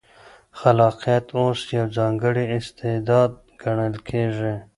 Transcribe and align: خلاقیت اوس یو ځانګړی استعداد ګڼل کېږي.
خلاقیت 0.59 1.25
اوس 1.39 1.59
یو 1.77 1.85
ځانګړی 1.97 2.43
استعداد 2.57 3.31
ګڼل 3.61 3.95
کېږي. 4.07 4.53